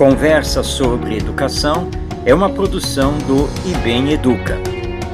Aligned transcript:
Conversa 0.00 0.62
sobre 0.62 1.18
Educação 1.18 1.90
é 2.24 2.34
uma 2.34 2.48
produção 2.48 3.18
do 3.18 3.46
IBEM 3.68 4.12
Educa. 4.12 4.56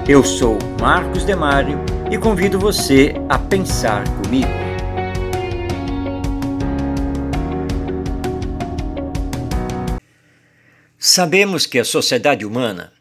Eu 0.06 0.22
sou 0.22 0.56
Marcos 0.80 1.24
Demário 1.24 1.80
e 2.08 2.16
convido 2.16 2.56
você 2.56 3.12
a 3.28 3.37
pensar 3.37 4.04
comigo. 4.22 4.46
Sabemos 10.96 11.66
que 11.66 11.80
a 11.80 11.84
sociedade 11.84 12.46
humana, 12.46 12.92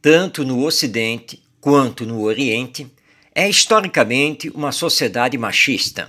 tanto 0.00 0.46
no 0.46 0.64
Ocidente 0.64 1.42
quanto 1.60 2.06
no 2.06 2.22
Oriente, 2.22 2.90
é 3.34 3.46
historicamente 3.46 4.48
uma 4.48 4.72
sociedade 4.72 5.36
machista, 5.36 6.08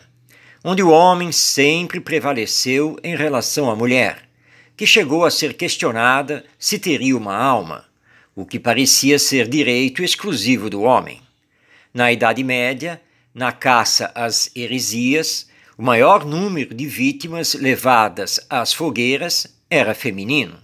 onde 0.64 0.82
o 0.82 0.92
homem 0.92 1.34
sempre 1.34 2.00
prevaleceu 2.00 2.98
em 3.04 3.18
relação 3.18 3.70
à 3.70 3.76
mulher 3.76 4.25
que 4.76 4.86
chegou 4.86 5.24
a 5.26 5.32
ser 5.32 5.54
questionada 5.54 6.46
se 6.60 6.78
teria 6.78 7.18
uma 7.18 7.36
alma, 7.36 7.86
o 8.36 8.46
que 8.46 8.60
parecia 8.60 9.18
ser 9.18 9.48
direito 9.48 10.04
exclusivo 10.04 10.70
do 10.70 10.82
homem. 10.82 11.22
Na 11.94 12.12
Idade 12.12 12.44
Média, 12.44 13.02
na 13.34 13.52
caça 13.52 14.12
às 14.14 14.52
heresias, 14.56 15.48
o 15.78 15.84
maior 15.84 16.26
número 16.26 16.74
de 16.74 16.86
vítimas 16.86 17.54
levadas 17.54 18.40
às 18.50 18.74
fogueiras 18.74 19.48
era 19.70 19.94
feminino. 19.94 20.58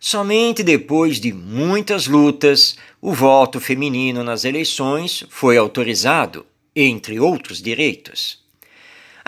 Somente 0.00 0.62
depois 0.62 1.20
de 1.20 1.32
muitas 1.32 2.06
lutas, 2.06 2.76
o 3.00 3.12
voto 3.12 3.60
feminino 3.60 4.22
nas 4.22 4.44
eleições 4.44 5.24
foi 5.28 5.56
autorizado, 5.56 6.46
entre 6.74 7.18
outros 7.18 7.60
direitos. 7.60 8.47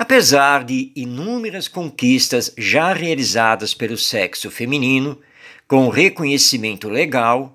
Apesar 0.00 0.64
de 0.64 0.90
inúmeras 0.96 1.68
conquistas 1.68 2.54
já 2.56 2.94
realizadas 2.94 3.74
pelo 3.74 3.98
sexo 3.98 4.50
feminino, 4.50 5.18
com 5.68 5.90
reconhecimento 5.90 6.88
legal, 6.88 7.54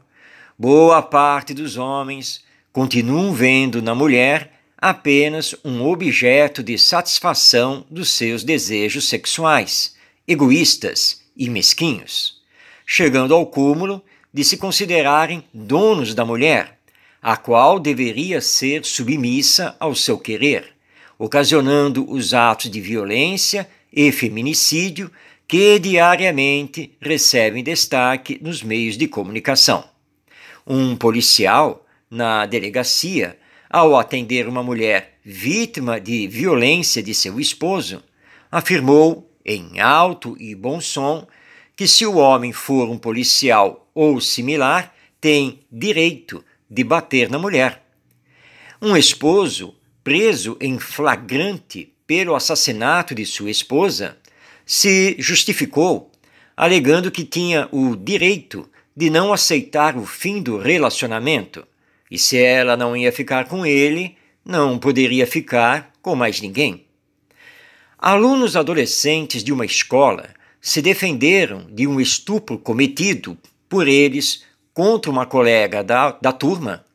boa 0.55 1.01
parte 1.01 1.55
dos 1.55 1.75
homens 1.75 2.43
continuam 2.71 3.33
vendo 3.33 3.81
na 3.81 3.95
mulher 3.95 4.51
apenas 4.77 5.55
um 5.65 5.83
objeto 5.87 6.61
de 6.61 6.77
satisfação 6.77 7.83
dos 7.89 8.09
seus 8.09 8.43
desejos 8.43 9.09
sexuais, 9.09 9.95
egoístas 10.27 11.23
e 11.35 11.49
mesquinhos, 11.49 12.43
chegando 12.85 13.33
ao 13.33 13.47
cúmulo 13.47 14.03
de 14.31 14.43
se 14.43 14.55
considerarem 14.55 15.43
donos 15.51 16.13
da 16.13 16.23
mulher, 16.23 16.77
a 17.23 17.35
qual 17.37 17.79
deveria 17.79 18.39
ser 18.39 18.85
submissa 18.85 19.75
ao 19.79 19.95
seu 19.95 20.19
querer 20.19 20.74
ocasionando 21.17 22.09
os 22.09 22.33
atos 22.33 22.69
de 22.69 22.81
violência 22.81 23.67
e 23.91 24.11
feminicídio 24.11 25.11
que 25.47 25.79
diariamente 25.79 26.95
recebem 26.99 27.63
destaque 27.63 28.39
nos 28.41 28.63
meios 28.63 28.97
de 28.97 29.07
comunicação. 29.07 29.87
Um 30.65 30.95
policial, 30.95 31.85
na 32.09 32.45
delegacia, 32.45 33.37
ao 33.69 33.97
atender 33.97 34.47
uma 34.47 34.63
mulher 34.63 35.19
vítima 35.23 35.99
de 35.99 36.27
violência 36.27 37.01
de 37.01 37.13
seu 37.13 37.39
esposo, 37.39 38.03
afirmou, 38.51 39.29
em 39.45 39.79
alto 39.79 40.35
e 40.39 40.55
bom 40.55 40.81
som, 40.81 41.27
que 41.75 41.87
se 41.87 42.05
o 42.05 42.15
homem 42.15 42.51
for 42.51 42.89
um 42.89 42.97
policial 42.97 43.87
ou 43.93 44.19
similar, 44.19 44.95
tem 45.21 45.59
direito 45.71 46.43
de 46.69 46.83
bater 46.83 47.29
na 47.29 47.37
mulher. 47.37 47.83
Um 48.81 48.97
esposo 48.97 49.75
preso 50.05 50.55
em 50.61 50.77
flagrante 50.77 51.91
pelo 52.05 52.35
assassinato 52.35 53.15
de 53.15 53.25
sua 53.25 53.49
esposa, 53.49 54.15
se 54.63 55.15
justificou, 55.17 56.11
alegando 56.55 57.09
que 57.09 57.23
tinha 57.23 57.67
o 57.71 57.95
direito 57.95 58.69
de 58.95 59.09
não 59.09 59.33
aceitar 59.33 59.97
o 59.97 60.05
fim 60.05 60.43
do 60.43 60.59
relacionamento 60.59 61.65
e 62.09 62.19
se 62.19 62.37
ela 62.37 62.77
não 62.77 62.95
ia 62.95 63.11
ficar 63.11 63.47
com 63.47 63.65
ele, 63.65 64.15
não 64.45 64.77
poderia 64.77 65.25
ficar 65.25 65.91
com 66.03 66.15
mais 66.15 66.39
ninguém. 66.39 66.85
Alunos 67.97 68.55
adolescentes 68.55 69.43
de 69.43 69.51
uma 69.51 69.65
escola 69.65 70.29
se 70.61 70.83
defenderam 70.83 71.65
de 71.71 71.87
um 71.87 71.99
estupro 71.99 72.59
cometido 72.59 73.35
por 73.67 73.87
eles 73.87 74.43
contra 74.71 75.09
uma 75.09 75.25
colega 75.25 75.83
da, 75.83 76.11
da 76.11 76.31
turma, 76.31 76.85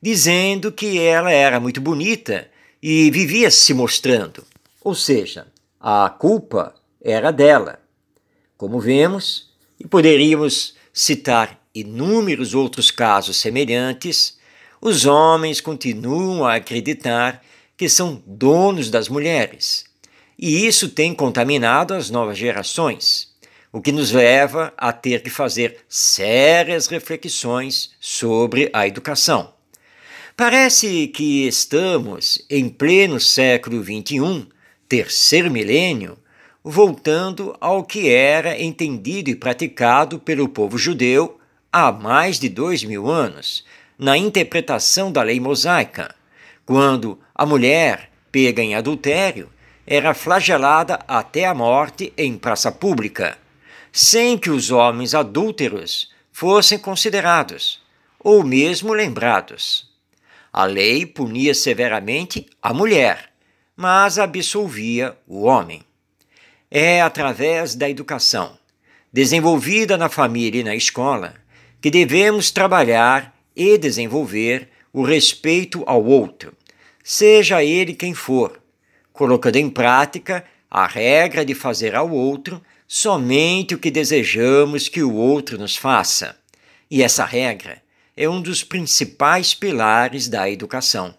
dizendo 0.00 0.72
que 0.72 0.98
ela 0.98 1.30
era 1.30 1.60
muito 1.60 1.78
bonita 1.78 2.53
e 2.86 3.10
vivia 3.10 3.50
se 3.50 3.72
mostrando, 3.72 4.44
ou 4.82 4.94
seja, 4.94 5.46
a 5.80 6.10
culpa 6.10 6.74
era 7.00 7.30
dela. 7.30 7.80
Como 8.58 8.78
vemos, 8.78 9.54
e 9.80 9.88
poderíamos 9.88 10.74
citar 10.92 11.58
inúmeros 11.74 12.52
outros 12.52 12.90
casos 12.90 13.38
semelhantes, 13.38 14.38
os 14.82 15.06
homens 15.06 15.62
continuam 15.62 16.44
a 16.44 16.56
acreditar 16.56 17.42
que 17.74 17.88
são 17.88 18.22
donos 18.26 18.90
das 18.90 19.08
mulheres. 19.08 19.86
E 20.38 20.66
isso 20.66 20.90
tem 20.90 21.14
contaminado 21.14 21.94
as 21.94 22.10
novas 22.10 22.36
gerações, 22.36 23.34
o 23.72 23.80
que 23.80 23.92
nos 23.92 24.12
leva 24.12 24.74
a 24.76 24.92
ter 24.92 25.22
que 25.22 25.30
fazer 25.30 25.78
sérias 25.88 26.86
reflexões 26.88 27.92
sobre 27.98 28.68
a 28.74 28.86
educação. 28.86 29.54
Parece 30.36 31.06
que 31.06 31.46
estamos 31.46 32.44
em 32.50 32.68
pleno 32.68 33.20
século 33.20 33.80
XXI, 33.84 34.48
terceiro 34.88 35.48
milênio, 35.48 36.18
voltando 36.64 37.56
ao 37.60 37.84
que 37.84 38.10
era 38.10 38.60
entendido 38.60 39.30
e 39.30 39.36
praticado 39.36 40.18
pelo 40.18 40.48
povo 40.48 40.76
judeu 40.76 41.38
há 41.72 41.92
mais 41.92 42.40
de 42.40 42.48
dois 42.48 42.82
mil 42.82 43.08
anos, 43.08 43.64
na 43.96 44.18
interpretação 44.18 45.12
da 45.12 45.22
lei 45.22 45.38
mosaica, 45.38 46.12
quando 46.66 47.16
a 47.32 47.46
mulher 47.46 48.10
pega 48.32 48.60
em 48.60 48.74
adultério 48.74 49.48
era 49.86 50.12
flagelada 50.14 50.98
até 51.06 51.44
a 51.44 51.54
morte 51.54 52.12
em 52.18 52.36
praça 52.36 52.72
pública, 52.72 53.38
sem 53.92 54.36
que 54.36 54.50
os 54.50 54.72
homens 54.72 55.14
adúlteros 55.14 56.10
fossem 56.32 56.76
considerados 56.76 57.80
ou 58.18 58.42
mesmo 58.42 58.92
lembrados. 58.92 59.93
A 60.56 60.66
lei 60.66 61.04
punia 61.04 61.52
severamente 61.52 62.46
a 62.62 62.72
mulher, 62.72 63.32
mas 63.76 64.20
absolvia 64.20 65.18
o 65.26 65.42
homem. 65.46 65.82
É 66.70 67.02
através 67.02 67.74
da 67.74 67.90
educação, 67.90 68.56
desenvolvida 69.12 69.96
na 69.96 70.08
família 70.08 70.60
e 70.60 70.62
na 70.62 70.76
escola, 70.76 71.34
que 71.80 71.90
devemos 71.90 72.52
trabalhar 72.52 73.36
e 73.56 73.76
desenvolver 73.76 74.68
o 74.92 75.02
respeito 75.02 75.82
ao 75.88 76.04
outro, 76.04 76.54
seja 77.02 77.64
ele 77.64 77.92
quem 77.92 78.14
for, 78.14 78.62
colocando 79.12 79.56
em 79.56 79.68
prática 79.68 80.44
a 80.70 80.86
regra 80.86 81.44
de 81.44 81.56
fazer 81.56 81.96
ao 81.96 82.08
outro 82.08 82.62
somente 82.86 83.74
o 83.74 83.78
que 83.80 83.90
desejamos 83.90 84.86
que 84.86 85.02
o 85.02 85.14
outro 85.14 85.58
nos 85.58 85.74
faça. 85.74 86.38
E 86.88 87.02
essa 87.02 87.24
regra 87.24 87.82
é 88.16 88.28
um 88.28 88.40
dos 88.40 88.62
principais 88.62 89.54
pilares 89.54 90.28
da 90.28 90.48
educação. 90.48 91.16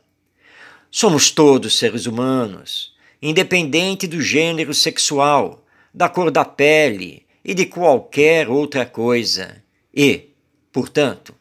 Somos 0.89 1.29
todos 1.29 1.77
seres 1.77 2.05
humanos, 2.05 2.93
independente 3.21 4.07
do 4.07 4.21
gênero 4.21 4.73
sexual, 4.73 5.65
da 5.93 6.07
cor 6.07 6.31
da 6.31 6.45
pele 6.45 7.25
e 7.43 7.53
de 7.53 7.65
qualquer 7.65 8.47
outra 8.49 8.85
coisa. 8.85 9.61
E, 9.93 10.29
portanto, 10.71 11.35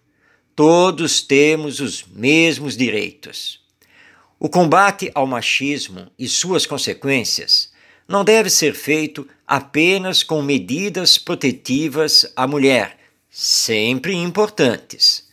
todos 0.57 1.23
temos 1.23 1.79
os 1.81 2.05
mesmos 2.05 2.77
direitos. 2.77 3.61
O 4.39 4.49
combate 4.49 5.11
ao 5.15 5.27
machismo 5.27 6.11
e 6.19 6.29
suas 6.29 6.67
consequências 6.67 7.73
não 8.09 8.25
deve 8.25 8.51
ser 8.51 8.75
feito 8.75 9.27
apenas 9.47 10.23
com 10.23 10.43
medidas 10.43 11.17
protetivas 11.17 12.31
à 12.37 12.47
mulher, 12.47 12.99
sempre 13.31 14.15
importantes, 14.15 15.24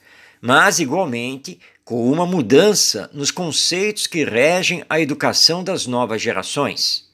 mas 0.41 0.79
igualmente 0.79 1.59
com 1.85 2.11
uma 2.11 2.25
mudança 2.25 3.09
nos 3.13 3.29
conceitos 3.29 4.07
que 4.07 4.23
regem 4.23 4.83
a 4.89 4.99
educação 4.99 5.63
das 5.63 5.85
novas 5.85 6.21
gerações, 6.21 7.09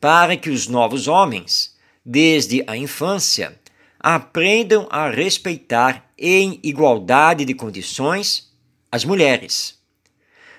para 0.00 0.36
que 0.36 0.48
os 0.48 0.68
novos 0.68 1.08
homens, 1.08 1.76
desde 2.04 2.62
a 2.66 2.76
infância, 2.76 3.58
aprendam 3.98 4.86
a 4.90 5.10
respeitar 5.10 6.08
em 6.16 6.60
igualdade 6.62 7.44
de 7.44 7.54
condições 7.54 8.52
as 8.92 9.04
mulheres. 9.04 9.78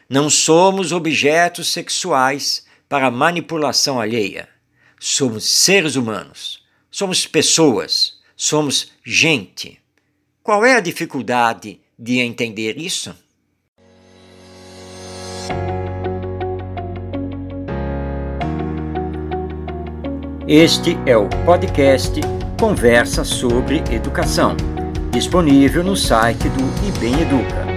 Não 0.10 0.30
somos 0.30 0.92
objetos 0.92 1.72
sexuais 1.72 2.66
para 2.90 3.12
manipulação 3.12 4.00
alheia. 4.00 4.50
Somos 5.00 5.46
seres 5.46 5.96
humanos, 5.96 6.66
somos 6.92 7.26
pessoas, 7.26 8.18
somos 8.36 8.92
gente. 9.06 9.80
Qual 10.44 10.66
é 10.66 10.76
a 10.76 10.82
dificuldade 10.82 11.80
de 12.00 12.20
entender 12.20 12.78
isso? 12.78 13.14
Este 20.48 20.98
é 21.06 21.16
o 21.16 21.28
podcast 21.46 22.22
conversa 22.60 23.24
sobre 23.24 23.84
educação, 23.92 24.56
disponível 25.12 25.84
no 25.84 25.96
site 25.96 26.48
do 26.50 26.88
IBEM 26.88 27.22
Educa. 27.22 27.68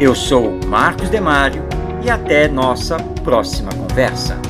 Eu 0.00 0.14
sou 0.14 0.58
Marcos 0.66 1.10
Demário 1.10 1.62
e 2.04 2.08
até 2.08 2.48
nossa 2.48 2.96
próxima 3.22 3.70
conversa. 3.74 4.45